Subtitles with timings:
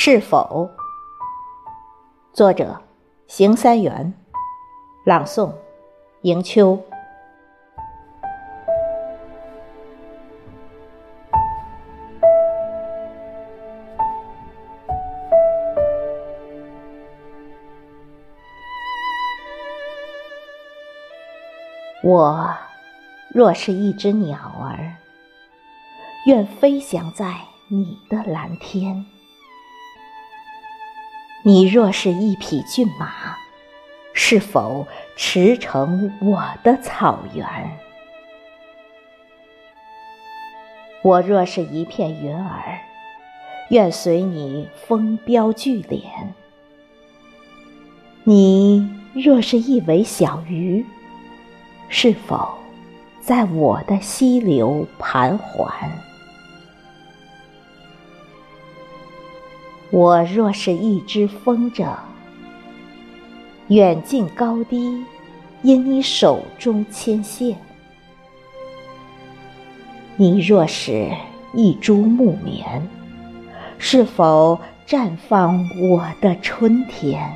[0.00, 0.70] 是否？
[2.32, 2.80] 作者：
[3.26, 4.14] 邢三元，
[5.04, 5.52] 朗诵：
[6.22, 6.80] 迎秋。
[22.04, 22.56] 我
[23.34, 24.94] 若是一只鸟儿，
[26.26, 27.34] 愿飞翔在
[27.66, 29.04] 你的蓝天。
[31.44, 33.36] 你若是一匹骏马，
[34.12, 37.46] 是否驰骋我的草原？
[41.02, 42.80] 我若是一片云儿，
[43.70, 46.02] 愿随你风飙巨敛。
[48.24, 50.84] 你若是一尾小鱼，
[51.88, 52.58] 是否
[53.20, 55.72] 在我的溪流盘桓？
[59.90, 61.88] 我若是一只风筝，
[63.68, 65.02] 远近高低
[65.62, 67.56] 因你手中牵线；
[70.16, 71.10] 你若是
[71.54, 72.86] 一株木棉，
[73.78, 75.58] 是否绽放
[75.90, 77.26] 我的春天？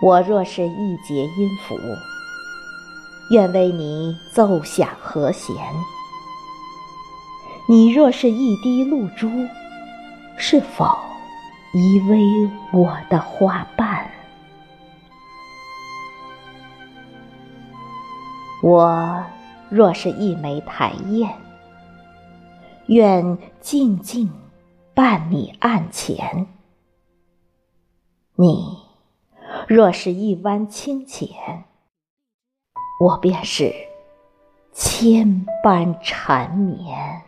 [0.00, 1.74] 我若是一节音符，
[3.32, 5.56] 愿为你奏响和弦。
[7.68, 9.30] 你若是一滴露珠，
[10.36, 10.84] 是否
[11.72, 14.10] 依偎我的花瓣？
[18.62, 19.24] 我
[19.70, 21.34] 若是一枚台燕，
[22.86, 24.30] 愿静静
[24.92, 26.46] 伴你案前。
[28.34, 28.78] 你
[29.68, 31.28] 若是一湾清浅，
[33.00, 33.72] 我便是
[34.72, 37.22] 千般缠绵。